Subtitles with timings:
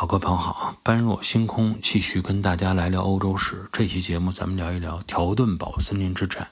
[0.00, 3.68] 好，各位朋友好，般若星空继续跟大家来聊欧洲史。
[3.70, 6.48] 这期节目咱们聊一聊条顿堡森林之战。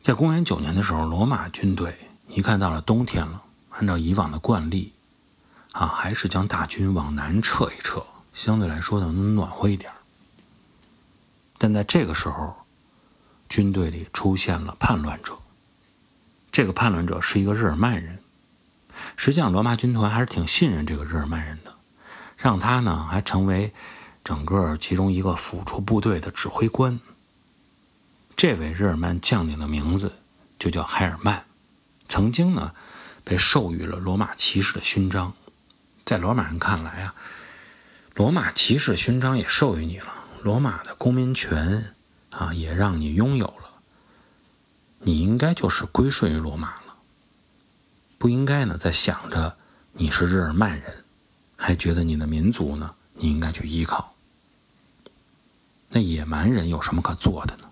[0.00, 4.94] 在公元九年的时候，罗马军队一看到了冬天了，按照以往的惯例，
[5.72, 9.92] 啊，还是将大军往南撤一撤，相对来说呢能暖和一点。
[11.58, 12.54] 但在这个时候，
[13.46, 15.36] 军队里出现了叛乱者。
[16.50, 18.22] 这个叛乱者是一个日耳曼人。
[19.16, 21.74] 实际上，罗马军团还是挺信任这个日耳曼人的，
[22.36, 23.72] 让他呢还成为
[24.24, 27.00] 整个其中一个辅助部队的指挥官。
[28.36, 30.16] 这位日耳曼将领的名字
[30.58, 31.46] 就叫海尔曼，
[32.08, 32.72] 曾经呢
[33.24, 35.32] 被授予了罗马骑士的勋章。
[36.04, 37.14] 在罗马人看来啊，
[38.14, 41.94] 罗马骑士勋章也授予你了，罗马的公民权
[42.30, 43.80] 啊也让你拥有了，
[45.00, 46.85] 你应该就是归顺于罗马了。
[48.18, 49.56] 不应该呢，在想着
[49.92, 51.04] 你是日耳曼人，
[51.54, 54.14] 还觉得你的民族呢，你应该去依靠。
[55.90, 57.70] 那野蛮人有什么可做的呢？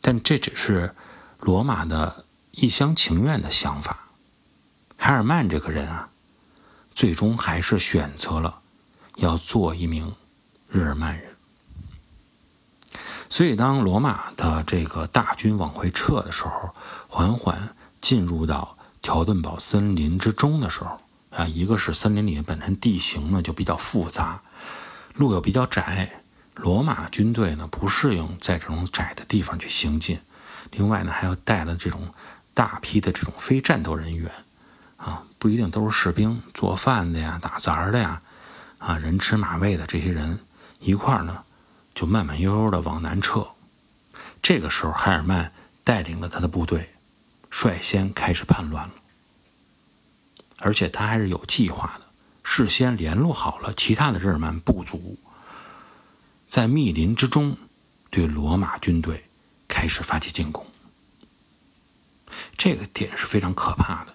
[0.00, 0.94] 但这只是
[1.38, 4.08] 罗马的一厢情愿的想法。
[4.96, 6.10] 海尔曼这个人啊，
[6.94, 8.60] 最终还是选择了
[9.16, 10.14] 要做一名
[10.68, 11.36] 日耳曼人。
[13.30, 16.74] 所以，当罗马的这个大军往回撤的时候，
[17.08, 17.76] 缓缓。
[18.02, 21.00] 进入到条顿堡森林之中的时候，
[21.30, 24.42] 啊，一个是森林里本身地形呢就比较复杂，
[25.14, 26.22] 路又比较窄，
[26.56, 30.18] 罗马军队呢不适应在这种窄的地方去行进，
[30.72, 32.12] 另外呢还要带了这种
[32.52, 34.30] 大批的这种非战斗人员，
[34.96, 38.20] 啊，不一定都是士兵，做饭的呀、打杂的呀，
[38.78, 40.40] 啊，人吃马喂的这些人
[40.80, 41.44] 一块儿呢，
[41.94, 43.46] 就慢慢悠悠的往南撤。
[44.42, 45.52] 这个时候，海尔曼
[45.84, 46.92] 带领了他的部队。
[47.54, 48.94] 率先开始叛乱了，
[50.60, 52.08] 而且他还是有计划的，
[52.42, 55.18] 事先联络好了其他的日耳曼部族，
[56.48, 57.58] 在密林之中
[58.08, 59.28] 对罗马军队
[59.68, 60.66] 开始发起进攻。
[62.56, 64.14] 这个点是非常可怕的，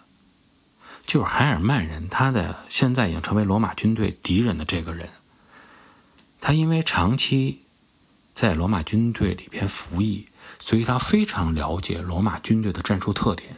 [1.05, 5.09] 就是海尔曼人，他的现在已经成为罗马军队敌人的这个人，
[6.41, 7.65] 他因为长期
[8.33, 10.27] 在罗马军队里边服役。
[10.59, 13.57] 所以他非常了解罗马军队的战术特点，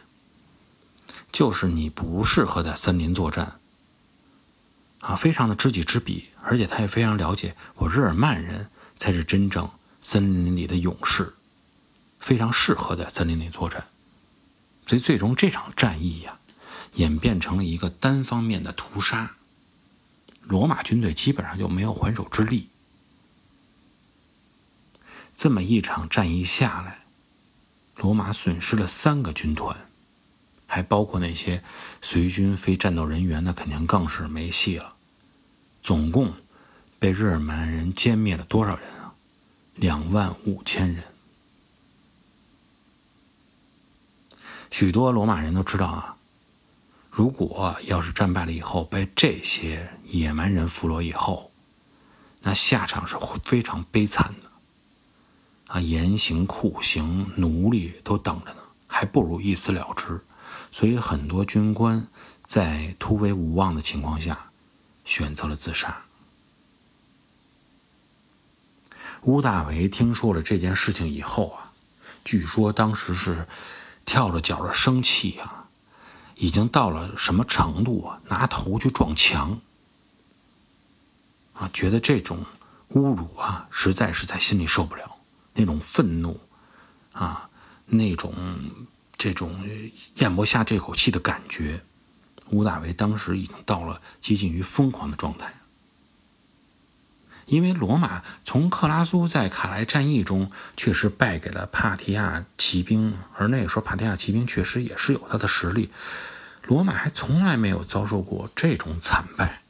[1.32, 3.58] 就是你不适合在森林作战，
[5.00, 11.34] 啊，非常的知己知彼，而且他也非常了解我日耳曼人才是真正森林里的勇士，
[12.18, 13.86] 非常适合在森林里作战。
[14.86, 16.38] 所以最终这场战役呀，
[16.94, 19.36] 演变成了一个单方面的屠杀，
[20.42, 22.68] 罗马军队基本上就没有还手之力。
[25.34, 27.04] 这么一场战役下来，
[27.96, 29.90] 罗马损失了三个军团，
[30.66, 31.62] 还包括那些
[32.00, 34.96] 随军非战斗人员，那肯定更是没戏了。
[35.82, 36.34] 总共
[36.98, 39.14] 被日耳曼人歼灭了多少人啊？
[39.74, 41.04] 两万五千人。
[44.70, 46.16] 许多罗马人都知道啊，
[47.10, 51.50] 如果要是战败了以后被这些野蛮人俘虏以后，
[52.42, 54.49] 那下场是非常悲惨的。
[55.70, 60.20] 啊，严刑酷刑，奴隶都等着呢，还不如一死了之。
[60.72, 62.08] 所以很多军官
[62.44, 64.50] 在突围无望的情况下，
[65.04, 66.02] 选择了自杀。
[69.22, 71.70] 乌大维听说了这件事情以后啊，
[72.24, 73.46] 据说当时是
[74.04, 75.68] 跳着脚的生气啊，
[76.34, 78.20] 已经到了什么程度啊？
[78.26, 79.60] 拿头去撞墙
[81.52, 82.44] 啊，觉得这种
[82.94, 85.19] 侮辱啊，实在是在心里受不了。
[85.54, 86.40] 那种愤怒，
[87.12, 87.50] 啊，
[87.86, 88.34] 那种
[89.16, 89.68] 这种
[90.16, 91.82] 咽不下这口气的感觉，
[92.50, 95.54] 乌大维当时已经到了接近于疯狂的状态。
[97.46, 105.90] 因为罗马从克拉苏在卡莱战役中确实败给了帕提亚骑兵，而那个时候帕提亚骑兵确实也是有他的实力，
[106.62, 109.62] 罗马还从来没有遭受过这种惨败。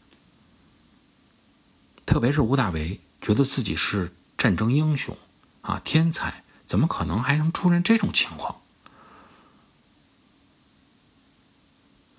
[2.04, 5.16] 特别是乌大维觉得自己是战争英雄。
[5.62, 8.60] 啊，天才怎么可能还能出现这种情况？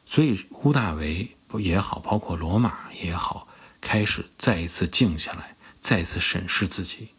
[0.06, 3.48] 所以乌大维也好，包括罗马也好，
[3.80, 7.12] 开始再一次静下来，再次审视自己，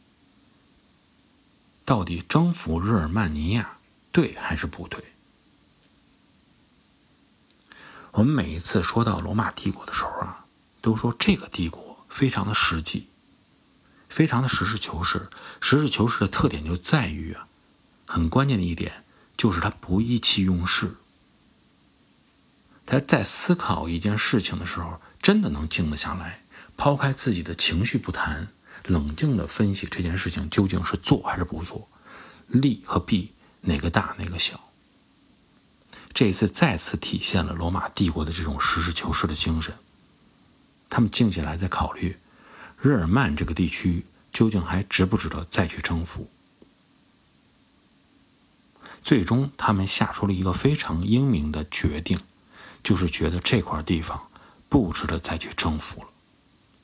[1.85, 3.79] 到底征服日耳曼尼亚
[4.11, 5.03] 对还是不对？
[8.13, 10.45] 我们每一次说到罗马帝国的时候啊，
[10.83, 13.09] 都说这个帝国非常的实际。
[14.13, 15.31] 非常的实事求是，
[15.63, 17.49] 实事求是的特点就在于啊，
[18.07, 19.05] 很关键的一点
[19.39, 20.97] 就是他不意气用事。
[22.85, 26.43] 他在思考一件事情的时候，真的能静得下来，
[26.77, 28.49] 抛开自己的情绪不谈，
[28.85, 31.89] 冷静地分析这件事情究竟是做还是不做，
[32.49, 33.33] 利和弊
[33.63, 34.69] 哪个大哪个小。
[36.13, 39.75] 这一次再次体现了罗马帝国的这种实事求是的精神。
[40.91, 42.19] 他们静下来在考虑，
[42.83, 46.29] 日耳曼这个地区究竟还值不值得再去征服。
[49.05, 52.19] 最终，他们下出了一个非常英明的决定，
[52.83, 54.29] 就是觉得这块地方
[54.69, 56.09] 不值得再去征服了。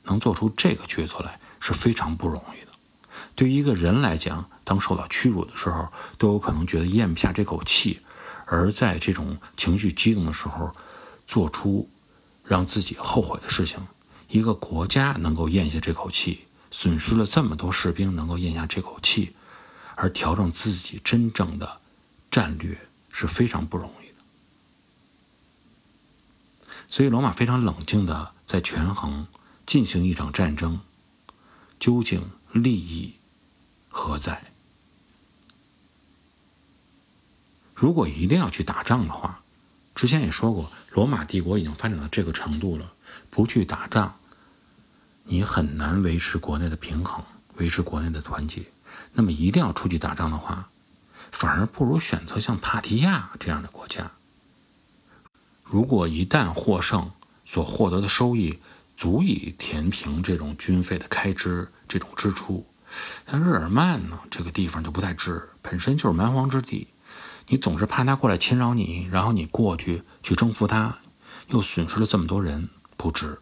[0.03, 2.71] 能做出这个决策来是非常不容易的。
[3.35, 7.99] 对于一个人来讲，当受到屈辱的时候，都有可能觉得咽不下这口气。
[8.45, 10.73] 而在这种情绪激动的时候，
[11.27, 11.89] 做出
[12.45, 13.85] 让自己后悔的事情，
[14.29, 19.35] 一个国家能够咽下这口气，损失了这么多士兵能够咽下这口气，
[19.95, 21.81] 而调整自己真正的
[22.29, 24.23] 战略是非常不容易的。
[26.87, 29.27] 所以，罗马非常冷静的在权衡
[29.65, 30.81] 进行一场战争，
[31.79, 33.15] 究竟利益
[33.89, 34.51] 何在？
[37.73, 39.41] 如果一定要去打仗的话，
[39.95, 42.93] 之前也说过，罗马帝国已经发展到这个程度了，
[43.29, 44.18] 不去打仗，
[45.31, 47.23] 你很难维持国内的平衡，
[47.57, 48.63] 维持国内的团结。
[49.13, 50.69] 那么一定要出去打仗的话，
[51.31, 54.11] 反而不如选择像帕提亚这样的国家。
[55.63, 57.11] 如果一旦获胜，
[57.45, 58.59] 所获得的收益
[58.97, 62.65] 足以填平这种军费的开支、这种支出，
[63.25, 66.87] 但日耳曼呢，这个地方就不太值，本身就是蛮荒之地。
[67.49, 70.97] 你总是怕他过来侵扰你，然后你过去去征服他，
[71.49, 73.37] 又损失了这么多人，不值。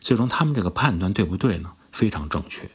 [0.00, 1.72] 最终他们这个判断对不对呢？
[1.92, 2.70] 非常正确。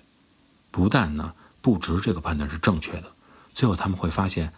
[0.71, 3.11] 不但呢不值，这个判断是正确的。
[3.53, 4.53] 最后他们会发现，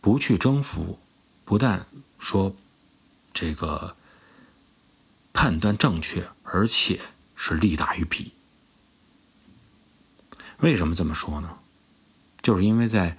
[0.00, 0.98] 不去征服，
[1.44, 1.86] 不但
[2.18, 2.54] 说
[3.32, 3.96] 这个
[5.32, 7.00] 判断正确，而且
[7.36, 8.32] 是利大于弊。
[10.58, 11.58] 为什么这么说呢？
[12.40, 13.18] 就是因为在。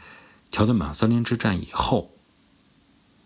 [0.54, 2.12] 条顿堡森林之战以后，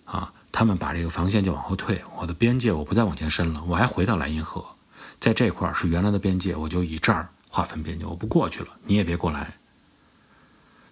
[0.06, 4.77] 啊，他们把这个防线就往后退，我的边界我不再往前伸了，我还回到莱茵河，
[5.20, 9.58] 在这块是原来的边界，我就以这儿划分边界，我不过去了，你也别过来。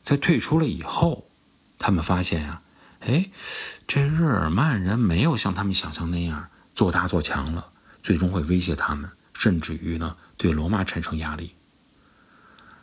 [0.03, 1.27] 在退出了以后，
[1.77, 2.61] 他们发现呀，
[3.01, 3.29] 哎，
[3.87, 7.69] 这日耳曼人没有像他们想象那样做大做强了，
[8.01, 11.55] 最终会威胁他们，甚至于呢，对罗马产生压力。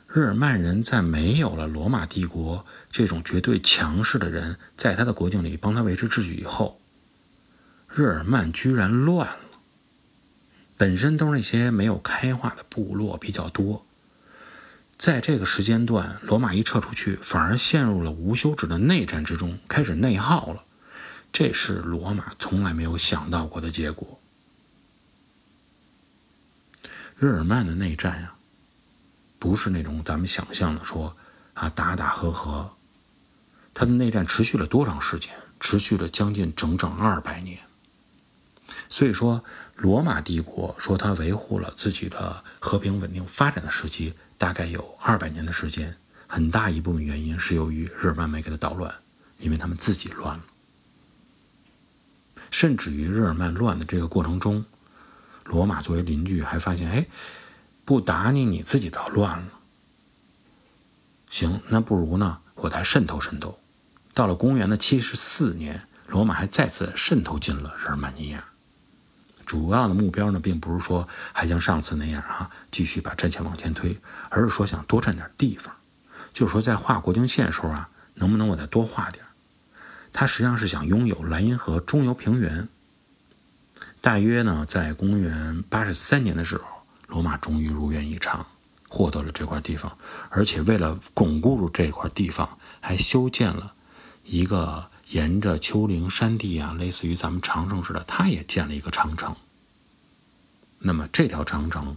[0.08, 6.80] 日耳曼人在没有了罗马帝国这种绝对强势的人在他的国境里帮他维持秩序以后，
[7.88, 9.41] 日耳曼居然乱了。
[10.82, 13.86] 本身都是那些没有开化的部落比较多，
[14.96, 20.64] 在这个时间段，罗马一撤出去，反而陷入了无休止的内战之中，开始内耗了。
[21.32, 24.18] 这是罗马从来没有想到过的结果。
[27.16, 28.34] 日耳曼的内战呀。
[29.38, 31.16] 不是那种咱们想象的说
[31.54, 32.74] 啊打打和和，
[33.72, 35.32] 他的内战持续了多长时间？
[35.60, 37.60] 持续了将近整整二百年。
[38.92, 39.42] 所以说，
[39.74, 45.96] 罗马帝国说它维护了自己的和平稳定发展的时期，大概有二百年的时间。
[46.28, 48.94] 很大一部分原因是由于日耳曼没给他捣乱，
[49.38, 50.44] 因为他们自己乱了。
[52.50, 54.64] 甚至于日耳曼乱的这个过程中，
[55.46, 57.06] 罗马作为邻居还发现，哎。
[57.84, 59.48] 不打你，你自己倒乱了。
[61.28, 63.58] 行，那不如呢，我再渗透渗透。
[64.14, 68.51] 到了公元的七十四年，罗马还再次渗透进了日耳曼尼亚。
[69.52, 75.76] 主要的目标呢，并不是说还像上次那样哈，继续把战线往前推，而是说想多占点地方。
[76.32, 79.22] 就是说，在画国境线的时候啊，能不能我再多画点？
[80.10, 82.66] 他实际上是想拥有莱茵河中游平原。
[84.00, 86.64] 大约呢，在公元八十三年的时候。
[87.08, 88.46] 罗马终于如愿以偿，
[88.88, 89.98] 获得了这块地方，
[90.30, 93.74] 而且为了巩固住这块地方，还修建了
[94.24, 99.36] 一个沿着丘陵山地啊，类似于咱们长城似的，它也建了一个长城。
[100.78, 101.96] 那么这条长城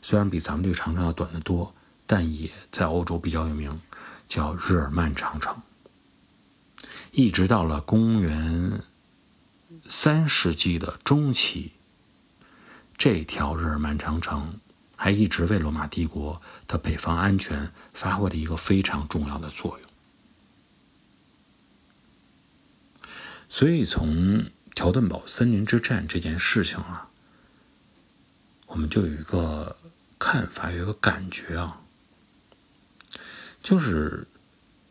[0.00, 1.74] 虽然比咱们这个长城要短得多，
[2.06, 3.80] 但也在欧洲比较有名，
[4.28, 5.62] 叫日耳曼长城。
[7.12, 8.82] 一直到了公元
[9.88, 11.72] 三世纪的中期。
[12.96, 14.60] 这条日耳曼长城
[14.96, 19.91] 还一直为罗马帝国的北方安全发挥了一个非常重要的作用。
[23.54, 27.10] 所以，从条顿堡森林之战这件事情啊，
[28.68, 29.76] 我们就有一个
[30.18, 31.82] 看法，有一个感觉啊，
[33.62, 34.26] 就是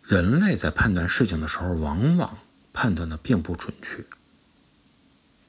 [0.04, 2.38] 人类在判断事情的时候，往往
[2.72, 4.06] 判断的并不准确。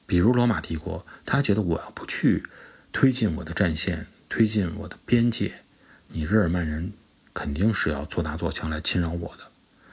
[0.07, 2.43] 比如罗马帝国，他觉得我要不去
[2.91, 5.61] 推进我的战线，推进我的边界，
[6.07, 6.93] 你日耳曼人
[7.31, 9.51] 肯定是要做大做强来侵扰我的，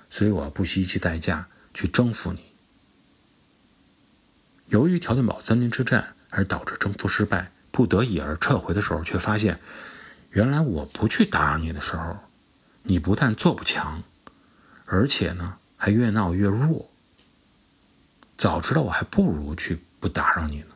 [0.08, 2.50] 所以我要不惜一切代价去征服你。
[4.70, 9.60] 由于条顿堡森林之战而导致征服失败，不得已而撤回的时候，却发现，
[10.30, 12.18] 原来我不去打扰你的时候，
[12.84, 14.04] 你不但做不强，
[14.86, 16.88] 而且呢还越闹越弱。
[18.38, 20.66] 早知道我还不如去不打扰你呢。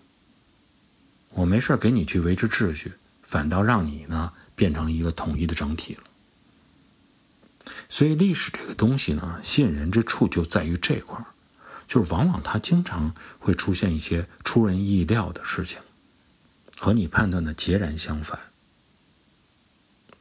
[1.31, 6.03] 我没事给你去维持秩序，反倒让你呢变成一个统一的整体了。
[7.89, 11.27] 所以历史这个东西呢，吸引人之处就在于这块儿，
[11.87, 15.81] 就是往往它经常会出现一些出人意料的事情。
[16.77, 18.39] 和你判断的截然相反，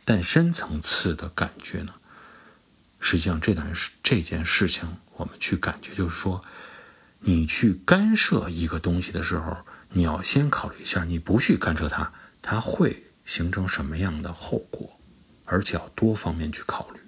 [0.05, 1.96] 但深层次的感觉呢？
[3.00, 6.41] 实际上，这段事这件事情，我们去感觉就是说，
[7.22, 15.00] 你去干涉一个东西的时候，你要先考虑一下，你不去干涉它，它会形成什么样的后果，
[15.46, 17.00] 而且要多方面去考虑。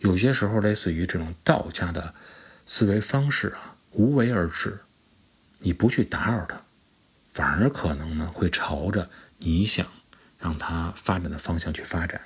[0.00, 2.14] 有些时候，类似于这种道家的
[2.66, 4.80] 思维方式啊，无为而治。
[5.60, 6.62] 你不去打扰他，
[7.32, 9.86] 反而可能呢会朝着你想
[10.38, 12.20] 让他发展的方向去发展。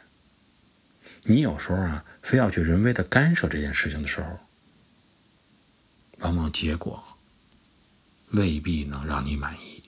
[1.24, 4.38] 你有时候啊，非要去人为的干涉这件事情的时候，
[6.18, 7.02] 往往结果
[8.30, 9.82] 未必能让你满意。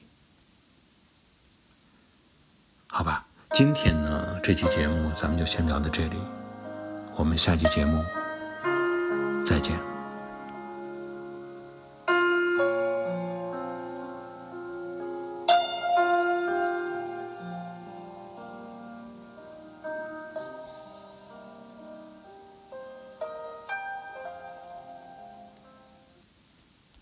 [2.89, 6.17] 好吧，今天呢这期节目咱们就先聊到这里，
[7.17, 8.05] 我们下期节目
[9.43, 9.96] 再见。